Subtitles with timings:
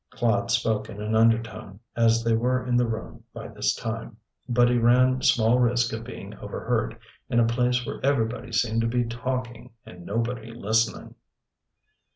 [0.09, 4.17] Claude spoke in an undertone, as they were in the room by this time,
[4.49, 6.97] but he ran small risk of being overheard
[7.29, 11.13] in a place where everybody seemed to be talking and nobody listening.